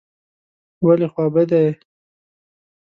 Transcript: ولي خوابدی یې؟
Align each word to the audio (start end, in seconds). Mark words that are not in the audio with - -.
ولي 0.85 1.07
خوابدی 1.13 1.61
یې؟ 1.65 1.71